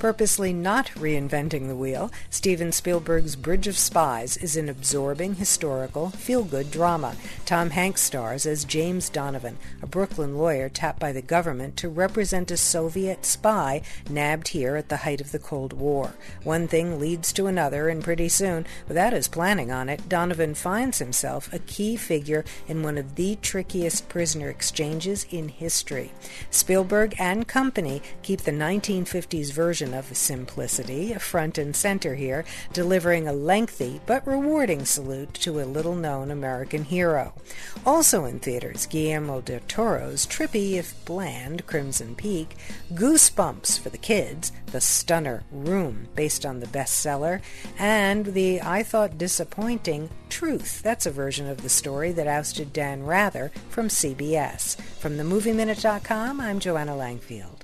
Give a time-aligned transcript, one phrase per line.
[0.00, 6.70] Purposely not reinventing the wheel, Steven Spielberg's Bridge of Spies is an absorbing, historical, feel-good
[6.70, 7.16] drama.
[7.44, 12.50] Tom Hanks stars as James Donovan, a Brooklyn lawyer tapped by the government to represent
[12.50, 16.14] a Soviet spy nabbed here at the height of the Cold War.
[16.44, 20.98] One thing leads to another, and pretty soon, without his planning on it, Donovan finds
[20.98, 26.12] himself a key figure in one of the trickiest prisoner exchanges in history.
[26.48, 33.32] Spielberg and company keep the 1950s version of Simplicity front and center here, delivering a
[33.32, 37.34] lengthy but rewarding salute to a little known American hero.
[37.84, 42.56] Also in theaters, Guillermo del Toro's trippy, if bland, Crimson Peak,
[42.92, 47.40] Goosebumps for the kids, the stunner Room, based on the bestseller,
[47.78, 50.82] and the I thought disappointing Truth.
[50.82, 54.80] That's a version of the story that ousted Dan Rather from CBS.
[54.80, 57.59] From themovieminute.com, I'm Joanna Langfield.